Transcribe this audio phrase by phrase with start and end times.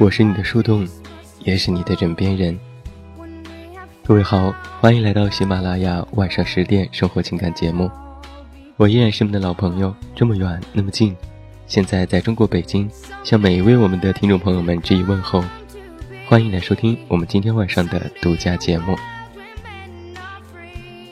[0.00, 0.86] 我是你的树洞，
[1.40, 2.58] 也是你的枕边人。
[4.04, 7.90] 各位好，欢迎来到喜马拉雅晚上十点生活情感节目。
[8.76, 11.16] 我依然是你们的老朋友，这么远那么近，
[11.66, 12.90] 现在在中国北京，
[13.24, 15.42] 向每一位我们的听众朋友们致以问候。
[16.28, 18.94] 欢迎来收听我们今天晚上的独家节目。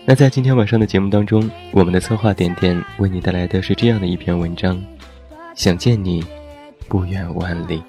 [0.05, 4.78] 那在今天晚上的节目当中，我们的策划点点为你带来的是这样的一篇文章：
[5.54, 6.22] 想见你，
[6.87, 7.82] 不远万里。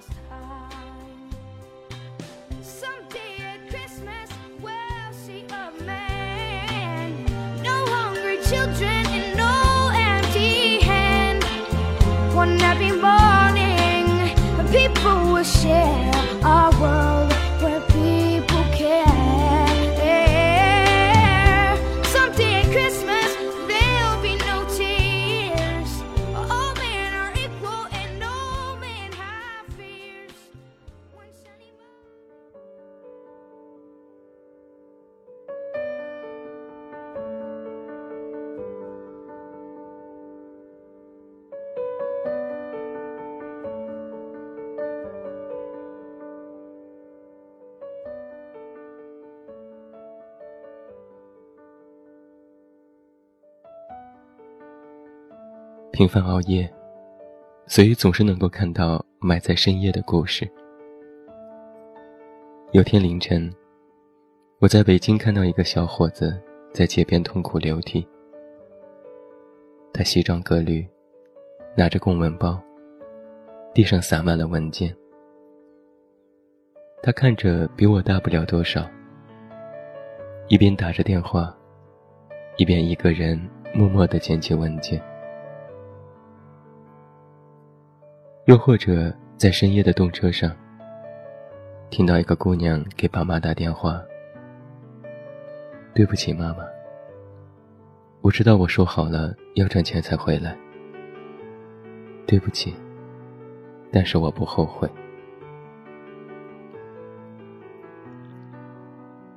[55.97, 56.71] 频繁熬夜，
[57.65, 60.47] 所以总是能够看到埋在深夜的故事。
[62.71, 63.51] 有天凌晨，
[64.59, 66.39] 我在北京看到一个小伙子
[66.71, 68.07] 在街边痛哭流涕。
[69.91, 70.87] 他西装革履，
[71.75, 72.61] 拿着公文包，
[73.73, 74.95] 地上洒满了文件。
[77.01, 78.87] 他看着比我大不了多少，
[80.47, 81.57] 一边打着电话，
[82.55, 83.41] 一边一个人
[83.73, 85.01] 默默地捡起文件。
[88.47, 90.49] 又或者在深夜的动车上，
[91.89, 94.01] 听到一个姑娘给爸妈打电话
[95.93, 96.63] ：“对不起，妈妈，
[98.21, 100.57] 我知道我说好了要赚钱才回来。
[102.25, 102.73] 对不起，
[103.91, 104.89] 但是我不后悔。”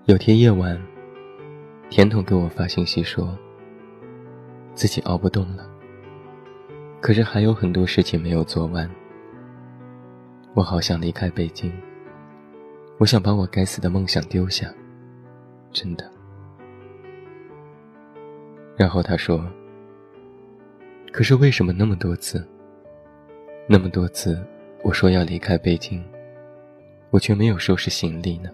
[0.06, 0.81] 有天夜晚，
[1.88, 3.37] 甜筒给我发信息说，
[4.72, 5.69] 自己熬不动了，
[7.00, 8.88] 可是还有很多事情没有做完。
[10.55, 11.72] 我好想离开北京，
[12.98, 14.72] 我想把我该死的梦想丢下，
[15.72, 16.04] 真的。
[18.77, 19.45] 然后他说
[21.13, 22.47] ：“可是为什么那么多次，
[23.66, 24.39] 那么多次
[24.83, 26.04] 我说要离开北京，
[27.10, 28.51] 我却没有收拾行李呢？”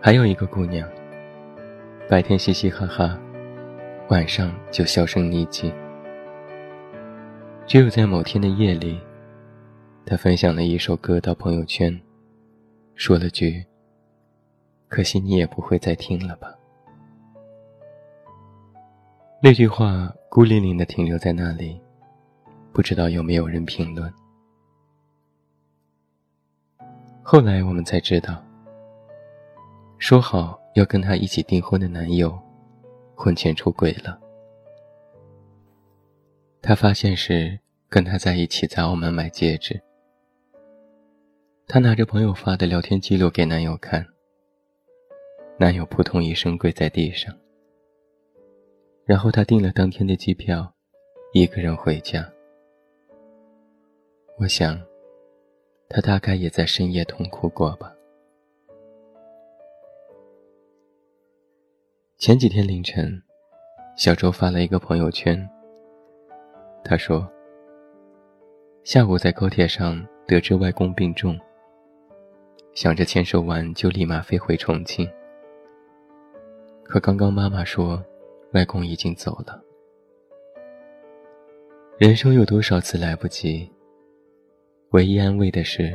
[0.00, 0.88] 还有一个姑娘，
[2.08, 3.18] 白天嘻嘻哈哈，
[4.08, 5.74] 晚上就销声匿迹。
[7.66, 9.00] 只有在某天的夜里，
[10.04, 12.00] 他分享了一首歌到朋友圈，
[12.94, 13.66] 说了句
[14.86, 16.54] ：“可惜你也不会再听了吧。”
[19.42, 21.80] 那句话孤零零的停留在那里，
[22.72, 24.12] 不知道有没有人评论。
[27.24, 28.40] 后来我们才知道，
[29.98, 32.38] 说好要跟他一起订婚的男友，
[33.16, 34.20] 婚前出轨了。
[36.62, 37.58] 他发现时，
[37.88, 39.80] 跟他在一起在澳门买戒指。
[41.66, 44.06] 他拿着朋友发的聊天记录给男友看，
[45.58, 47.34] 男友扑通一声跪在地上。
[49.04, 50.72] 然后他订了当天的机票，
[51.32, 52.30] 一个人回家。
[54.38, 54.80] 我想。
[55.88, 57.95] 他大概也在深夜痛哭过吧。
[62.18, 63.22] 前几天凌晨，
[63.94, 65.46] 小周发了一个朋友圈。
[66.82, 67.30] 他说
[68.84, 71.38] ：“下午在高铁上得知外公病重，
[72.72, 75.06] 想着签售完就立马飞回重庆。
[76.84, 78.02] 可刚刚妈妈说，
[78.54, 79.62] 外公已经走了。
[81.98, 83.70] 人生有多少次来不及？”
[84.92, 85.94] 唯一安慰的是，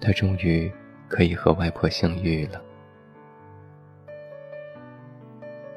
[0.00, 0.70] 他终于
[1.06, 2.60] 可以和外婆相遇了。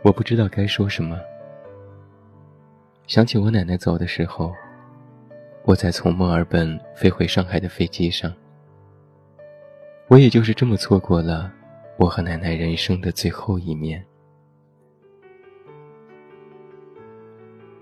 [0.07, 1.19] 我不知道该说什么。
[3.07, 4.55] 想起我奶奶走的时候，
[5.65, 8.33] 我在从墨尔本飞回上海的飞机上，
[10.07, 11.51] 我也就是这么错过了
[11.97, 14.01] 我和奶奶人生的最后一面。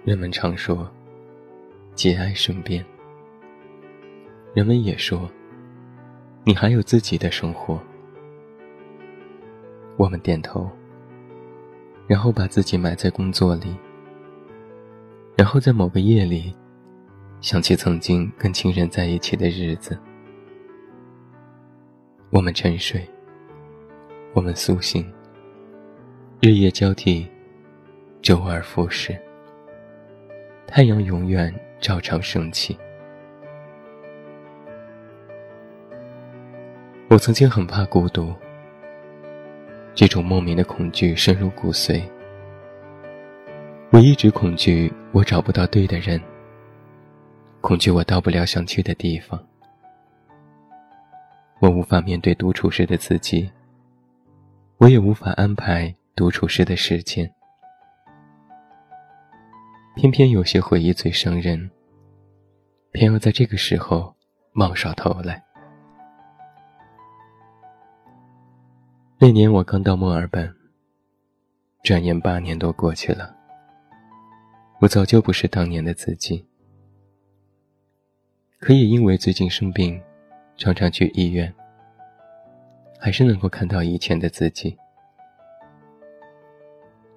[0.03, 0.91] 人们常说，
[1.93, 2.83] 节哀顺变。
[4.55, 5.29] 人们也说，
[6.43, 7.79] 你还有自己的生活。
[9.95, 10.67] 我们点头，
[12.07, 13.75] 然后把自己埋在工作里，
[15.35, 16.55] 然后在某个夜里，
[17.41, 19.97] 想起曾经跟亲人在一起的日子。
[22.29, 23.07] 我们沉睡，
[24.33, 25.11] 我们苏醒，
[26.41, 27.27] 日夜交替，
[28.21, 29.17] 周而复始，
[30.67, 32.77] 太阳永远照常升起。
[37.09, 38.33] 我曾经很怕孤独，
[39.95, 42.03] 这种莫名的恐惧深入骨髓。
[43.91, 46.21] 我一直恐惧我找不到对的人，
[47.61, 49.41] 恐惧我到不了想去的地方。
[51.59, 53.49] 我无法面对独处时的自己，
[54.79, 57.33] 我也无法安排独处时的时间。
[59.95, 61.71] 偏偏有些回忆最伤人，
[62.91, 64.13] 偏要在这个时候
[64.51, 65.44] 冒上头来。
[69.17, 70.53] 那年我刚到墨尔本，
[71.83, 73.33] 转眼八年都过去了，
[74.81, 76.45] 我早就不是当年的自己。
[78.59, 80.01] 可以因为最近生病，
[80.57, 81.53] 常常去医院，
[82.99, 84.77] 还是能够看到以前的自己。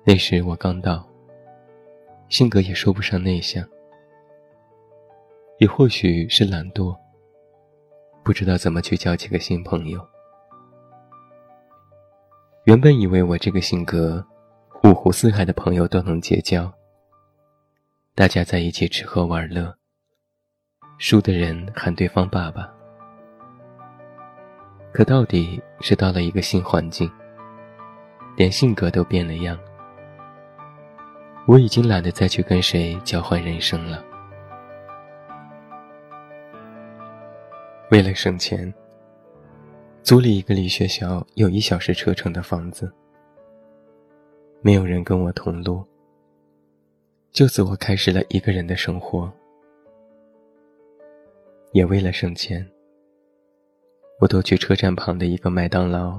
[0.04, 1.04] 那时我刚到，
[2.28, 3.68] 性格也说不上内向，
[5.58, 6.96] 也或许是懒惰，
[8.22, 10.00] 不知道怎么去交几个新朋友。
[12.68, 14.22] 原本以为我这个性格，
[14.84, 16.70] 五湖四海的朋友都能结交，
[18.14, 19.74] 大家在一起吃喝玩乐，
[20.98, 22.70] 输的人喊对方爸爸。
[24.92, 27.10] 可到底是到了一个新环境，
[28.36, 29.58] 连性格都变了样。
[31.46, 34.04] 我已经懒得再去跟谁交换人生了。
[37.90, 38.70] 为了省钱。
[40.08, 42.90] 租了一个离学校有一小时车程的房子，
[44.62, 45.84] 没有人跟我同路。
[47.30, 49.30] 就此，我开始了一个人的生活。
[51.72, 52.66] 也为了省钱，
[54.18, 56.18] 我都去车站旁的一个麦当劳，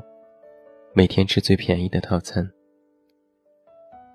[0.94, 2.48] 每天吃最便宜的套餐。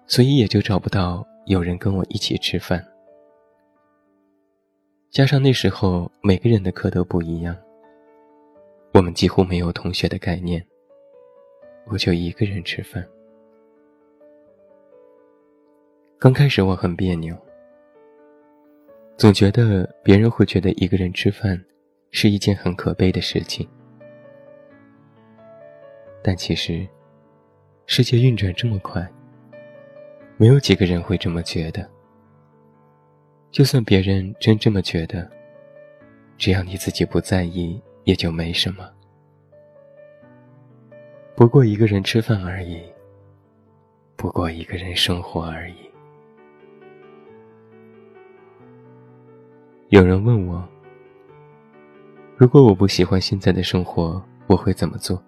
[0.07, 2.87] 所以也就找不到有人跟我一起吃饭。
[5.11, 7.57] 加上那时候每个人的课都不一样。
[8.95, 10.65] 我们几乎没有同学的概念，
[11.87, 13.05] 我就一个人吃饭。
[16.17, 17.37] 刚开始我很别扭，
[19.17, 21.61] 总觉得别人会觉得一个人吃饭
[22.13, 23.69] 是一件很可悲的事情。
[26.23, 26.87] 但其实，
[27.87, 29.05] 世界运转这么快，
[30.37, 31.85] 没有几个人会这么觉得。
[33.51, 35.29] 就算别人真这么觉得，
[36.39, 37.83] 只要你自己不在意。
[38.05, 38.89] 也就没什么，
[41.35, 42.81] 不过一个人吃饭而已，
[44.15, 45.75] 不过一个人生活而已。
[49.89, 50.67] 有人问我，
[52.37, 55.23] 如果我不喜欢现在的生活，我会怎么做？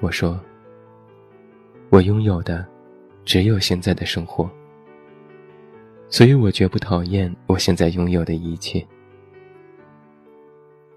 [0.00, 0.38] 我说，
[1.88, 2.66] 我拥有的
[3.24, 4.50] 只有现在的生活，
[6.08, 8.86] 所以我绝不讨厌我现在拥有的一切。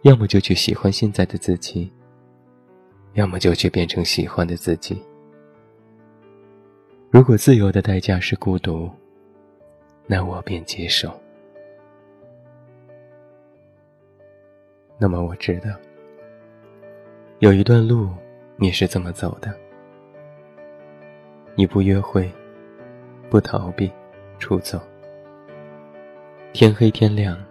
[0.05, 1.91] 要么就去喜欢现在的自己，
[3.13, 5.03] 要么就去变成喜欢的自己。
[7.09, 8.87] 如果自由的代价是孤独，
[10.05, 11.11] 那我便接受。
[14.99, 15.71] 那么我知道，
[17.39, 18.11] 有一段路
[18.57, 19.51] 你是怎么走的。
[21.55, 22.31] 你不约会，
[23.27, 23.91] 不逃避，
[24.37, 24.79] 出走。
[26.53, 27.43] 天黑天亮，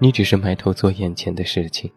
[0.00, 1.92] 你只是埋头做眼前的事情。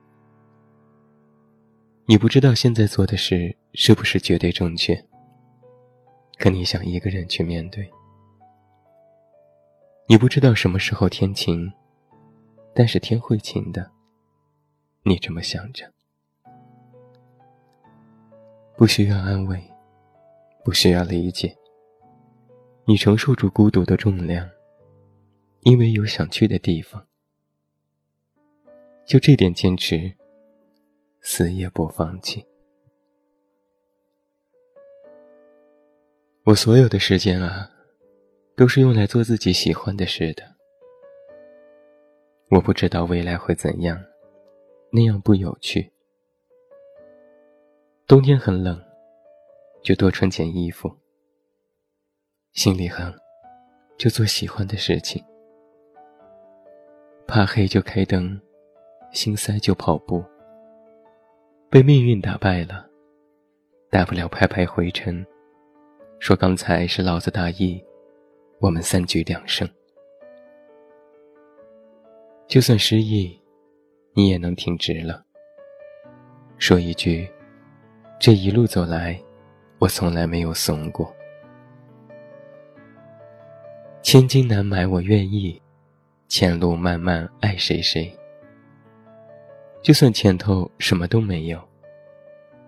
[2.05, 5.05] 你不知道现在做的事是不是绝对正确，
[6.39, 7.87] 可你想一个人去面对。
[10.07, 11.71] 你不知道什么时候天晴，
[12.73, 13.91] 但是天会晴的。
[15.03, 15.85] 你这么想着，
[18.75, 19.63] 不需要安慰，
[20.65, 21.55] 不需要理解。
[22.85, 24.49] 你承受住孤独的重量，
[25.61, 27.05] 因为有想去的地方。
[29.11, 30.13] 就这点坚持，
[31.19, 32.45] 死也不放弃。
[36.45, 37.69] 我所有的时间啊，
[38.55, 40.55] 都是用来做自己喜欢的事的。
[42.51, 44.01] 我不知道未来会怎样。
[44.93, 45.91] 那样不有趣。
[48.07, 48.81] 冬天很冷，
[49.83, 50.89] 就多穿件衣服。
[52.53, 53.13] 心里很，
[53.97, 55.21] 就做喜欢的事情。
[57.27, 58.41] 怕黑就开灯，
[59.11, 60.23] 心塞就跑步。
[61.69, 62.85] 被命运打败了，
[63.89, 65.25] 大不了拍拍灰尘，
[66.19, 67.83] 说刚才是老子大意，
[68.59, 69.69] 我们三局两胜。
[72.47, 73.39] 就算失忆。
[74.13, 75.23] 你也能挺直了。
[76.57, 77.25] 说一句，
[78.19, 79.17] 这一路走来，
[79.79, 81.15] 我从来没有怂过。
[84.01, 85.61] 千金难买我愿意，
[86.27, 88.13] 前路漫漫爱谁谁。
[89.81, 91.59] 就算前头什么都没有，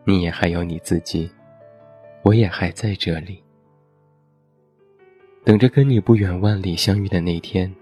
[0.03, 1.29] 你也还有你自己，
[2.23, 3.43] 我也还在这里，
[5.43, 7.73] 等着跟你不远万里相遇的那天，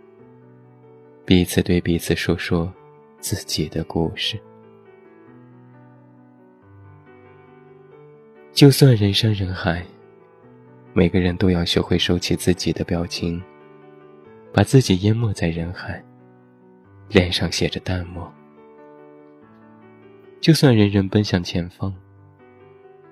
[1.25, 2.71] 彼此对彼此说说。
[3.21, 4.35] 自己的故事，
[8.51, 9.85] 就算人山人海，
[10.91, 13.39] 每个人都要学会收起自己的表情，
[14.51, 16.03] 把自己淹没在人海，
[17.09, 18.27] 脸上写着淡漠。
[20.41, 21.93] 就算人人奔向前方，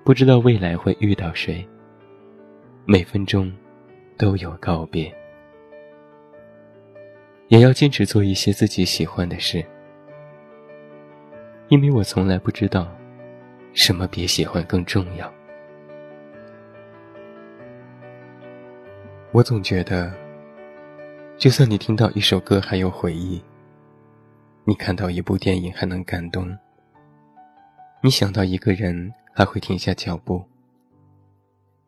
[0.02, 1.64] 不知道未来会遇到谁，
[2.84, 3.52] 每分钟
[4.18, 5.14] 都有告别，
[7.46, 9.64] 也要坚持做一些自己喜欢的事。
[11.68, 12.90] 因为我从来不知道，
[13.74, 15.32] 什么比喜欢更重要。
[19.30, 20.12] 我总觉得，
[21.36, 23.40] 就算你听到一首歌还有回忆，
[24.64, 26.52] 你看到一部电影还能感动，
[28.02, 30.42] 你想到一个人还会停下脚步，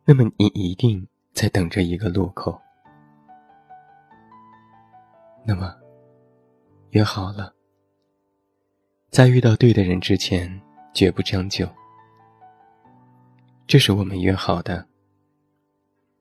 [0.05, 2.61] 那么你一定在等着一个路口。
[5.43, 5.75] 那么，
[6.91, 7.53] 约好了。
[9.09, 10.61] 在遇到对的人之前，
[10.93, 11.67] 绝不将就。
[13.65, 14.87] 这是我们约好的，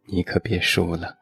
[0.07, 1.19] 你可别输了。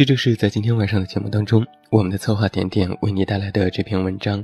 [0.00, 4.42] 这就是在今天晚上的节目当中，我们的策划点点为你带来的这篇文章。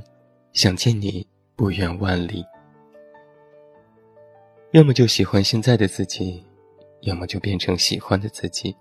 [0.53, 2.45] 想见你，不远万里。
[4.69, 6.45] 要么就喜欢现在的自己，
[7.01, 8.77] 要么就变成喜欢的自己。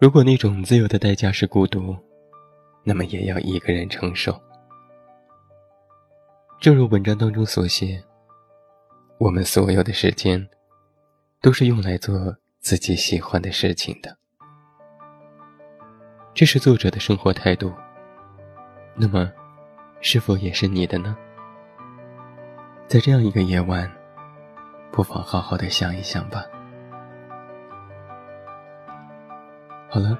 [0.00, 1.96] 如果那种自由的代价是孤独，
[2.82, 4.36] 那么也要一个人承受。
[6.60, 8.02] 正如文章当中所写，
[9.18, 10.48] 我们所有的时间，
[11.40, 14.18] 都是用来做自己喜欢的事情的。
[16.36, 17.72] 这是作者的生活态度。
[18.94, 19.32] 那么，
[20.02, 21.16] 是否也是你的呢？
[22.86, 23.90] 在这样一个夜晚，
[24.92, 26.44] 不妨好好的想一想吧。
[29.88, 30.18] 好了，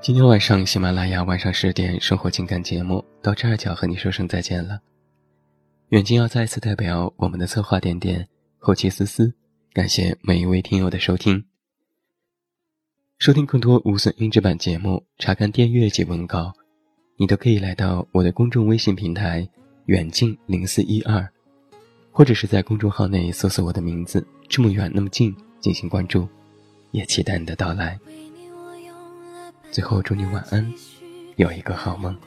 [0.00, 4.78] 今天晚上喜马拉雅晚上十点生活情感节目到这儿就要和你说声再见了。
[5.88, 8.28] 远近要再次代表我们的策划点点、
[8.60, 9.34] 后期思思，
[9.72, 11.44] 感谢每一位听友的收听。
[13.22, 16.52] 收听更多无损音质版节目，查看电阅及文稿，
[17.16, 19.48] 你都可以来到我的公众微信平台
[19.86, 21.24] “远近零四一二”，
[22.10, 26.26] 或者是在公众号内搜索我的名字“这么远那么近”进行关注，
[26.90, 27.96] 也期待你的到来。
[29.70, 30.74] 最后，祝你晚安，
[31.36, 32.18] 有一个好梦。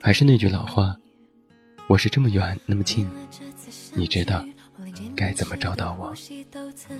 [0.00, 0.96] 还是那句老话，
[1.86, 3.08] 我是这么远那么近，
[3.94, 4.44] 你知道
[5.16, 6.08] 该怎么找到我？
[6.08, 6.98] 呼吸都曾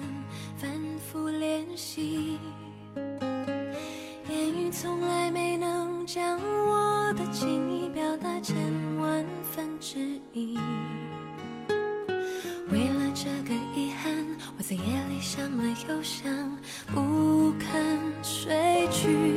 [0.57, 2.39] 反复练习
[4.29, 8.57] 言语从来没能将我的情意表达千
[8.97, 9.99] 万分之
[10.33, 10.59] 一
[12.71, 14.15] 为了这个遗憾
[14.57, 19.32] 我在夜里想了又想不肯睡去。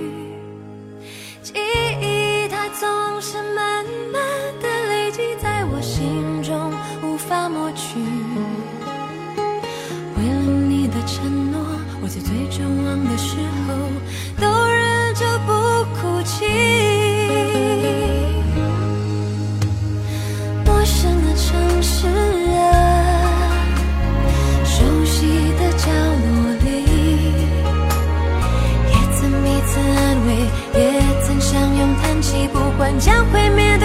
[30.74, 33.85] 也曾相拥叹息不管将毁灭的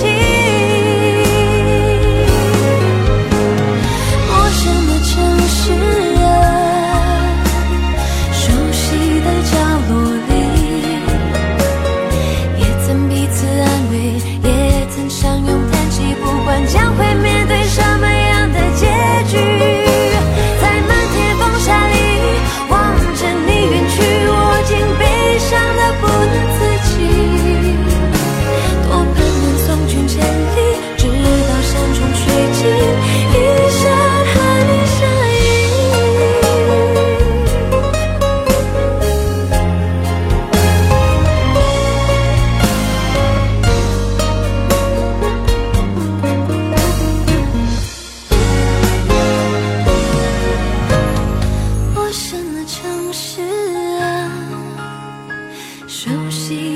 [0.00, 0.29] she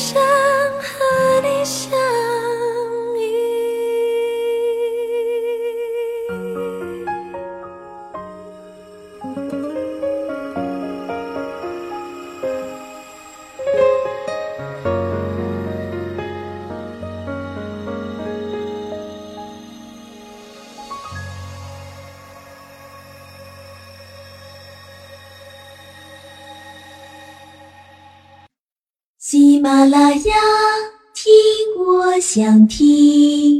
[0.00, 0.29] 下。
[29.80, 30.34] 啦啦呀
[31.14, 31.32] 听
[31.78, 33.59] 我想听。